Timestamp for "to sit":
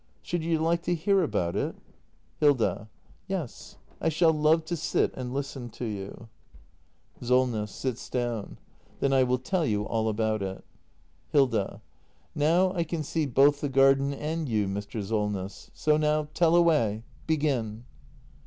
4.65-5.13